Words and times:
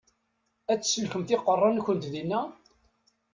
Ad 0.71 0.79
tsellkemt 0.81 1.35
iqeṛṛa-nkent 1.35 2.09
dinna? 2.13 2.41